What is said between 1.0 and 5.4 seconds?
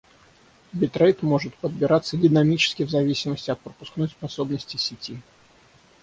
может подбираться динамически в зависимости от пропускной способности сети